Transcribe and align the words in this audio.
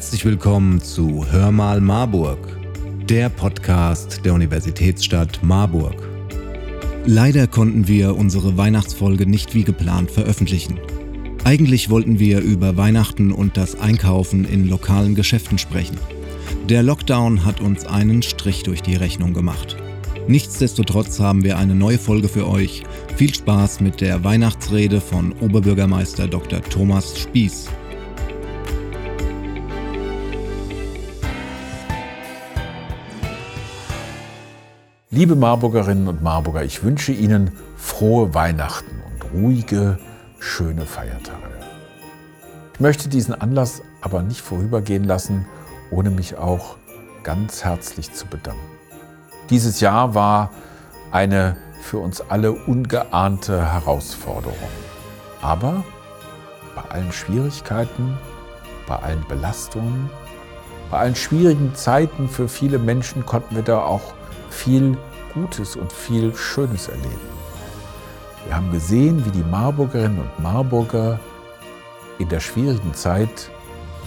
Herzlich 0.00 0.24
willkommen 0.24 0.80
zu 0.80 1.26
Hör 1.30 1.52
mal 1.52 1.82
Marburg, 1.82 2.38
der 3.04 3.28
Podcast 3.28 4.24
der 4.24 4.32
Universitätsstadt 4.32 5.42
Marburg. 5.42 5.94
Leider 7.04 7.46
konnten 7.46 7.86
wir 7.86 8.16
unsere 8.16 8.56
Weihnachtsfolge 8.56 9.26
nicht 9.26 9.54
wie 9.54 9.62
geplant 9.62 10.10
veröffentlichen. 10.10 10.80
Eigentlich 11.44 11.90
wollten 11.90 12.18
wir 12.18 12.40
über 12.40 12.78
Weihnachten 12.78 13.30
und 13.30 13.58
das 13.58 13.78
Einkaufen 13.78 14.46
in 14.46 14.70
lokalen 14.70 15.14
Geschäften 15.14 15.58
sprechen. 15.58 15.98
Der 16.70 16.82
Lockdown 16.82 17.44
hat 17.44 17.60
uns 17.60 17.84
einen 17.84 18.22
Strich 18.22 18.62
durch 18.62 18.80
die 18.80 18.96
Rechnung 18.96 19.34
gemacht. 19.34 19.76
Nichtsdestotrotz 20.28 21.20
haben 21.20 21.44
wir 21.44 21.58
eine 21.58 21.74
neue 21.74 21.98
Folge 21.98 22.28
für 22.28 22.48
euch. 22.48 22.84
Viel 23.16 23.34
Spaß 23.34 23.80
mit 23.80 24.00
der 24.00 24.24
Weihnachtsrede 24.24 24.98
von 24.98 25.34
Oberbürgermeister 25.42 26.26
Dr. 26.26 26.62
Thomas 26.62 27.18
Spieß. 27.18 27.68
Liebe 35.12 35.34
Marburgerinnen 35.34 36.06
und 36.06 36.22
Marburger, 36.22 36.62
ich 36.62 36.84
wünsche 36.84 37.10
Ihnen 37.10 37.50
frohe 37.76 38.32
Weihnachten 38.32 39.02
und 39.10 39.32
ruhige, 39.32 39.98
schöne 40.38 40.86
Feiertage. 40.86 41.50
Ich 42.74 42.78
möchte 42.78 43.08
diesen 43.08 43.34
Anlass 43.34 43.82
aber 44.02 44.22
nicht 44.22 44.40
vorübergehen 44.40 45.02
lassen, 45.02 45.46
ohne 45.90 46.10
mich 46.10 46.36
auch 46.36 46.76
ganz 47.24 47.64
herzlich 47.64 48.12
zu 48.12 48.28
bedanken. 48.28 48.60
Dieses 49.50 49.80
Jahr 49.80 50.14
war 50.14 50.52
eine 51.10 51.56
für 51.82 51.98
uns 51.98 52.20
alle 52.20 52.52
ungeahnte 52.52 53.72
Herausforderung. 53.72 54.54
Aber 55.42 55.82
bei 56.76 56.82
allen 56.88 57.10
Schwierigkeiten, 57.10 58.16
bei 58.86 58.94
allen 58.94 59.24
Belastungen, 59.26 60.08
bei 60.88 60.98
allen 60.98 61.16
schwierigen 61.16 61.74
Zeiten 61.74 62.28
für 62.28 62.46
viele 62.46 62.78
Menschen 62.78 63.26
konnten 63.26 63.56
wir 63.56 63.64
da 63.64 63.82
auch 63.82 64.12
viel 64.50 64.96
Gutes 65.34 65.76
und 65.76 65.92
viel 65.92 66.34
Schönes 66.34 66.88
erleben. 66.88 67.40
Wir 68.46 68.56
haben 68.56 68.72
gesehen, 68.72 69.24
wie 69.24 69.30
die 69.30 69.44
Marburgerinnen 69.44 70.18
und 70.18 70.42
Marburger 70.42 71.20
in 72.18 72.28
der 72.28 72.40
schwierigen 72.40 72.94
Zeit 72.94 73.50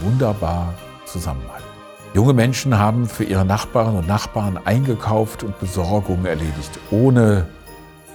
wunderbar 0.00 0.74
zusammenhalten. 1.06 1.68
Junge 2.14 2.34
Menschen 2.34 2.78
haben 2.78 3.08
für 3.08 3.24
ihre 3.24 3.44
Nachbarinnen 3.44 4.00
und 4.00 4.08
Nachbarn 4.08 4.58
eingekauft 4.64 5.44
und 5.44 5.58
Besorgungen 5.60 6.26
erledigt, 6.26 6.78
ohne 6.90 7.46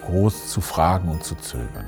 groß 0.06 0.50
zu 0.50 0.62
fragen 0.62 1.10
und 1.10 1.24
zu 1.24 1.36
zögern. 1.36 1.86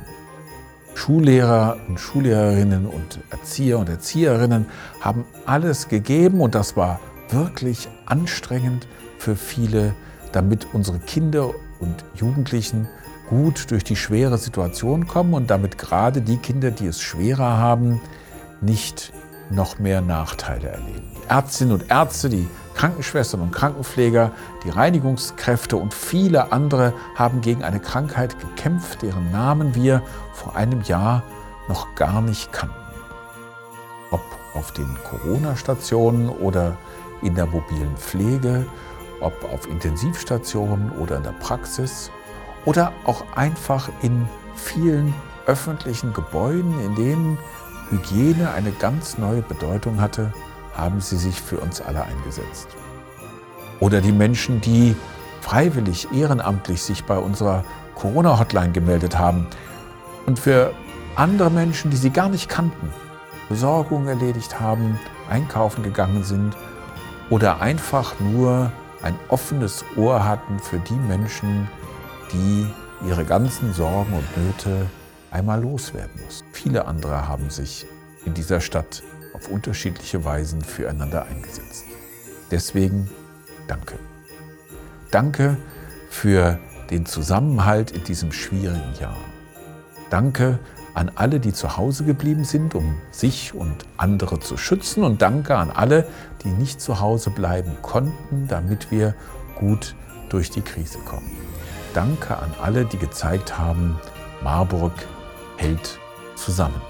Schullehrer 0.95 1.77
und 1.87 1.99
Schullehrerinnen 1.99 2.85
und 2.85 3.19
Erzieher 3.29 3.79
und 3.79 3.89
Erzieherinnen 3.89 4.65
haben 5.01 5.23
alles 5.45 5.87
gegeben 5.87 6.41
und 6.41 6.55
das 6.55 6.75
war 6.75 6.99
wirklich 7.29 7.87
anstrengend 8.05 8.87
für 9.17 9.35
viele 9.35 9.93
damit 10.31 10.67
unsere 10.73 10.99
Kinder 10.99 11.49
und 11.79 12.03
Jugendlichen 12.15 12.87
gut 13.29 13.71
durch 13.71 13.83
die 13.83 13.95
schwere 13.95 14.37
Situation 14.37 15.07
kommen 15.07 15.33
und 15.33 15.49
damit 15.49 15.77
gerade 15.77 16.21
die 16.21 16.37
Kinder, 16.37 16.71
die 16.71 16.87
es 16.87 17.01
schwerer 17.01 17.57
haben, 17.57 18.01
nicht 18.61 19.13
noch 19.51 19.79
mehr 19.79 20.01
Nachteile 20.01 20.69
erleben. 20.69 21.09
Ärztinnen 21.27 21.73
und 21.73 21.89
Ärzte, 21.89 22.29
die 22.29 22.47
Krankenschwestern 22.75 23.41
und 23.41 23.51
Krankenpfleger, 23.51 24.31
die 24.63 24.69
Reinigungskräfte 24.69 25.77
und 25.77 25.93
viele 25.93 26.51
andere 26.51 26.93
haben 27.15 27.41
gegen 27.41 27.63
eine 27.63 27.79
Krankheit 27.79 28.39
gekämpft, 28.39 29.01
deren 29.01 29.31
Namen 29.31 29.75
wir 29.75 30.01
vor 30.33 30.55
einem 30.55 30.81
Jahr 30.83 31.23
noch 31.67 31.93
gar 31.95 32.21
nicht 32.21 32.51
kannten. 32.51 32.75
Ob 34.11 34.21
auf 34.53 34.71
den 34.71 34.87
Corona-Stationen 35.03 36.29
oder 36.29 36.77
in 37.21 37.35
der 37.35 37.45
mobilen 37.45 37.95
Pflege, 37.97 38.65
ob 39.21 39.43
auf 39.51 39.67
Intensivstationen 39.67 40.91
oder 40.91 41.17
in 41.17 41.23
der 41.23 41.33
Praxis 41.33 42.11
oder 42.65 42.93
auch 43.05 43.23
einfach 43.35 43.89
in 44.01 44.27
vielen 44.55 45.13
öffentlichen 45.45 46.13
Gebäuden, 46.13 46.79
in 46.85 46.95
denen 46.95 47.37
Hygiene 47.89 48.51
eine 48.51 48.71
ganz 48.71 49.17
neue 49.17 49.41
Bedeutung 49.41 49.99
hatte, 49.99 50.33
haben 50.75 51.01
sie 51.01 51.17
sich 51.17 51.41
für 51.41 51.57
uns 51.57 51.81
alle 51.81 52.03
eingesetzt. 52.03 52.67
Oder 53.79 54.01
die 54.01 54.11
Menschen, 54.11 54.61
die 54.61 54.95
freiwillig, 55.41 56.07
ehrenamtlich 56.13 56.83
sich 56.83 57.05
bei 57.05 57.17
unserer 57.17 57.63
Corona-Hotline 57.95 58.71
gemeldet 58.71 59.17
haben 59.17 59.47
und 60.25 60.37
für 60.37 60.73
andere 61.15 61.49
Menschen, 61.49 61.89
die 61.89 61.97
sie 61.97 62.11
gar 62.11 62.29
nicht 62.29 62.49
kannten, 62.49 62.93
Besorgungen 63.49 64.07
erledigt 64.07 64.59
haben, 64.59 64.99
einkaufen 65.29 65.83
gegangen 65.83 66.23
sind 66.23 66.55
oder 67.29 67.61
einfach 67.61 68.19
nur 68.19 68.71
ein 69.01 69.17
offenes 69.29 69.85
Ohr 69.95 70.25
hatten 70.25 70.59
für 70.59 70.79
die 70.79 70.93
Menschen, 70.93 71.67
die 72.31 72.67
ihre 73.07 73.25
ganzen 73.25 73.73
Sorgen 73.73 74.13
und 74.13 74.37
Nöte 74.37 74.85
einmal 75.31 75.61
loswerden 75.61 76.21
mussten. 76.23 76.47
Viele 76.51 76.85
andere 76.85 77.27
haben 77.27 77.49
sich 77.49 77.85
in 78.25 78.33
dieser 78.33 78.59
Stadt 78.59 79.03
auf 79.33 79.47
unterschiedliche 79.49 80.25
Weisen 80.25 80.61
füreinander 80.61 81.25
eingesetzt. 81.25 81.85
Deswegen 82.51 83.09
danke. 83.67 83.95
Danke 85.11 85.57
für 86.09 86.59
den 86.89 87.05
Zusammenhalt 87.05 87.91
in 87.91 88.03
diesem 88.03 88.31
schwierigen 88.31 88.93
Jahr. 88.99 89.17
Danke 90.09 90.59
an 90.93 91.11
alle, 91.15 91.39
die 91.39 91.53
zu 91.53 91.77
Hause 91.77 92.03
geblieben 92.03 92.43
sind, 92.43 92.75
um 92.75 92.95
sich 93.11 93.53
und 93.53 93.85
andere 93.97 94.39
zu 94.39 94.57
schützen. 94.57 95.03
Und 95.03 95.21
danke 95.21 95.55
an 95.57 95.71
alle, 95.71 96.07
die 96.43 96.49
nicht 96.49 96.81
zu 96.81 96.99
Hause 96.99 97.29
bleiben 97.29 97.77
konnten, 97.81 98.47
damit 98.47 98.91
wir 98.91 99.15
gut 99.55 99.95
durch 100.29 100.49
die 100.49 100.61
Krise 100.61 100.99
kommen. 100.99 101.31
Danke 101.93 102.37
an 102.37 102.51
alle, 102.61 102.85
die 102.85 102.97
gezeigt 102.97 103.57
haben, 103.57 103.99
Marburg 104.43 104.93
hält 105.57 105.99
zusammen, 106.35 106.81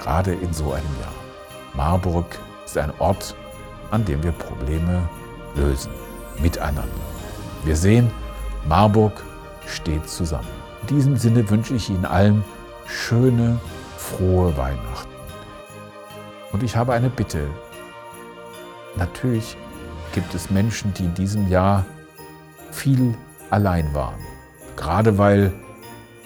gerade 0.00 0.32
in 0.32 0.52
so 0.52 0.72
einem 0.72 0.86
Jahr. 1.00 1.12
Marburg 1.74 2.26
ist 2.64 2.78
ein 2.78 2.92
Ort, 2.98 3.34
an 3.90 4.04
dem 4.04 4.22
wir 4.22 4.32
Probleme 4.32 5.08
lösen, 5.56 5.90
miteinander. 6.40 6.84
Wir 7.64 7.76
sehen, 7.76 8.10
Marburg 8.66 9.12
steht 9.66 10.08
zusammen. 10.08 10.48
In 10.82 10.96
diesem 10.96 11.16
Sinne 11.16 11.48
wünsche 11.50 11.74
ich 11.74 11.90
Ihnen 11.90 12.04
allen 12.04 12.44
schöne, 12.88 13.60
frohe 13.96 14.56
Weihnachten. 14.56 15.12
Und 16.52 16.62
ich 16.62 16.76
habe 16.76 16.94
eine 16.94 17.10
Bitte. 17.10 17.46
Natürlich 18.96 19.56
gibt 20.12 20.34
es 20.34 20.50
Menschen, 20.50 20.94
die 20.94 21.04
in 21.04 21.14
diesem 21.14 21.48
Jahr 21.48 21.84
viel 22.70 23.14
allein 23.50 23.94
waren. 23.94 24.18
Gerade 24.76 25.18
weil 25.18 25.52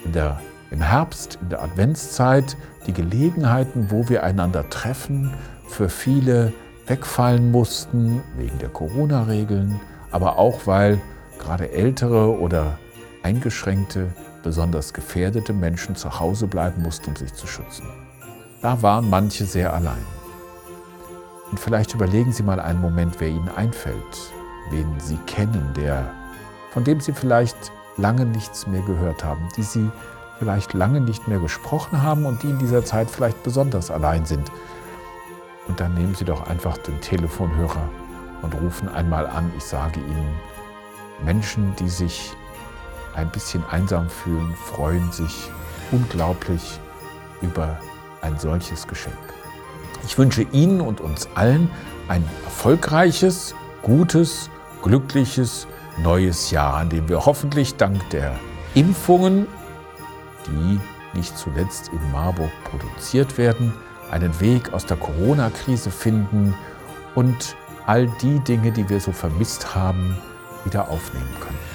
der, 0.05 0.41
im 0.71 0.81
Herbst, 0.81 1.39
in 1.43 1.51
der 1.51 1.63
Adventszeit, 1.63 2.57
die 2.87 2.93
Gelegenheiten, 2.93 3.91
wo 3.91 4.09
wir 4.09 4.23
einander 4.23 4.69
treffen, 4.71 5.35
für 5.67 5.89
viele 5.89 6.53
wegfallen 6.87 7.51
mussten, 7.51 8.23
wegen 8.37 8.59
der 8.59 8.69
Corona-Regeln, 8.69 9.81
aber 10.11 10.39
auch 10.39 10.67
weil 10.67 11.01
gerade 11.39 11.73
ältere 11.73 12.39
oder 12.39 12.79
eingeschränkte 13.23 14.09
besonders 14.43 14.93
gefährdete 14.93 15.53
Menschen 15.53 15.97
zu 15.97 16.21
Hause 16.21 16.47
bleiben 16.47 16.83
mussten, 16.83 17.11
um 17.11 17.17
sich 17.17 17.33
zu 17.35 17.47
schützen. 17.47 17.87
Da 18.61 18.81
waren 18.83 19.11
manche 19.11 19.45
sehr 19.45 19.73
allein. 19.73 20.05
Und 21.51 21.59
vielleicht 21.61 21.95
überlegen 21.95 22.33
Sie 22.33 22.43
mal 22.43 22.61
einen 22.61 22.81
Moment, 22.81 23.17
wer 23.19 23.29
Ihnen 23.29 23.49
einfällt, 23.49 24.33
wen 24.71 24.99
Sie 24.99 25.17
kennen, 25.27 25.73
der, 25.77 26.11
von 26.71 26.85
dem 26.85 27.01
Sie 27.01 27.13
vielleicht 27.13 27.57
lange 27.97 28.25
nichts 28.25 28.67
mehr 28.67 28.83
gehört 28.83 29.23
haben, 29.25 29.49
die 29.57 29.63
Sie 29.63 29.91
vielleicht 30.39 30.73
lange 30.73 31.01
nicht 31.01 31.29
mehr 31.29 31.39
gesprochen 31.39 32.03
haben 32.03 32.25
und 32.25 32.43
die 32.43 32.51
in 32.51 32.59
dieser 32.59 32.85
Zeit 32.85 33.11
vielleicht 33.11 33.43
besonders 33.43 33.91
allein 33.91 34.25
sind. 34.25 34.51
Und 35.69 35.79
dann 35.79 35.95
nehmen 35.95 36.15
Sie 36.15 36.25
doch 36.25 36.49
einfach 36.49 36.79
den 36.79 37.01
Telefonhörer 37.01 37.89
und 38.43 38.55
rufen 38.55 38.89
einmal 38.89 39.27
an. 39.27 39.53
Ich 39.57 39.65
sage 39.65 40.01
Ihnen, 40.01 40.35
Menschen, 41.25 41.75
die 41.77 41.89
sich 41.89 42.35
ein 43.15 43.31
bisschen 43.31 43.65
einsam 43.71 44.09
fühlen, 44.09 44.55
freuen 44.67 45.11
sich 45.13 45.51
unglaublich 45.91 46.79
über 47.41 47.79
ein 48.21 48.39
solches 48.39 48.87
Geschenk. 48.87 49.17
Ich 50.05 50.17
wünsche 50.19 50.43
Ihnen 50.43 50.81
und 50.81 51.01
uns 51.01 51.29
allen 51.35 51.71
ein 52.09 52.25
erfolgreiches, 52.45 53.55
gutes, 53.83 54.51
glückliches 54.83 55.67
neues 56.03 56.51
Jahr, 56.51 56.75
an 56.75 56.89
dem 56.89 57.09
wir 57.09 57.25
hoffentlich 57.25 57.77
dank 57.77 58.09
der 58.11 58.39
Impfungen, 58.75 59.47
die 60.47 60.81
nicht 61.17 61.37
zuletzt 61.37 61.91
in 61.93 62.13
Marburg 62.13 62.51
produziert 62.65 63.39
werden, 63.39 63.75
einen 64.11 64.41
Weg 64.41 64.73
aus 64.73 64.87
der 64.87 64.97
Corona-Krise 64.97 65.91
finden 65.91 66.55
und 67.15 67.57
all 67.87 68.07
die 68.23 68.39
Dinge, 68.41 68.73
die 68.73 68.89
wir 68.89 69.01
so 69.01 69.13
vermisst 69.13 69.75
haben, 69.75 70.17
wieder 70.65 70.89
aufnehmen 70.89 71.35
können. 71.41 71.72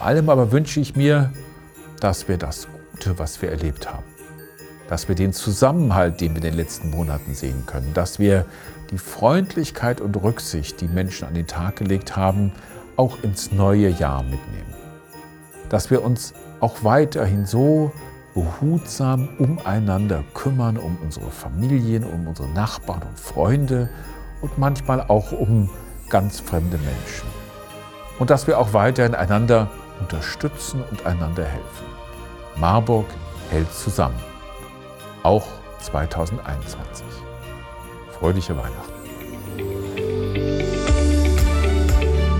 Vor 0.00 0.06
allem 0.06 0.30
aber 0.30 0.50
wünsche 0.50 0.80
ich 0.80 0.96
mir, 0.96 1.30
dass 2.00 2.26
wir 2.26 2.38
das 2.38 2.68
Gute, 2.92 3.18
was 3.18 3.42
wir 3.42 3.50
erlebt 3.50 3.92
haben, 3.92 4.06
dass 4.88 5.08
wir 5.08 5.14
den 5.14 5.34
Zusammenhalt, 5.34 6.22
den 6.22 6.30
wir 6.30 6.36
in 6.36 6.42
den 6.42 6.54
letzten 6.54 6.88
Monaten 6.88 7.34
sehen 7.34 7.66
können, 7.66 7.92
dass 7.92 8.18
wir 8.18 8.46
die 8.90 8.96
Freundlichkeit 8.96 10.00
und 10.00 10.16
Rücksicht, 10.16 10.80
die 10.80 10.88
Menschen 10.88 11.28
an 11.28 11.34
den 11.34 11.46
Tag 11.46 11.76
gelegt 11.76 12.16
haben, 12.16 12.52
auch 12.96 13.22
ins 13.22 13.52
neue 13.52 13.90
Jahr 13.90 14.22
mitnehmen. 14.22 14.74
Dass 15.68 15.90
wir 15.90 16.02
uns 16.02 16.32
auch 16.60 16.82
weiterhin 16.82 17.44
so 17.44 17.92
behutsam 18.32 19.28
umeinander 19.36 20.24
kümmern, 20.32 20.78
um 20.78 20.96
unsere 21.02 21.30
Familien, 21.30 22.04
um 22.04 22.26
unsere 22.26 22.48
Nachbarn 22.48 23.02
und 23.02 23.20
Freunde 23.20 23.90
und 24.40 24.56
manchmal 24.56 25.02
auch 25.02 25.32
um 25.32 25.68
ganz 26.08 26.40
fremde 26.40 26.78
Menschen. 26.78 27.28
Und 28.18 28.30
dass 28.30 28.46
wir 28.46 28.58
auch 28.58 28.72
weiterhin 28.72 29.14
einander 29.14 29.68
unterstützen 30.00 30.82
und 30.90 31.06
einander 31.06 31.44
helfen. 31.44 31.86
Marburg 32.56 33.06
hält 33.50 33.72
zusammen 33.72 34.18
auch 35.22 35.46
2021. 35.80 37.04
Fröhliche 38.18 38.56
Weihnachten. 38.56 38.99